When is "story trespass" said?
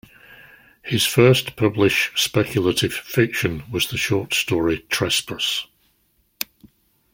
4.33-5.67